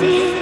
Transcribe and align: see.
see. 0.00 0.39